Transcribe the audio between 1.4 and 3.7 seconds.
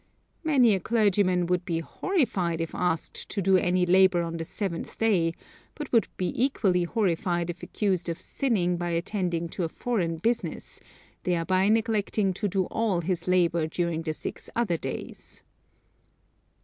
would be horrified if asked to do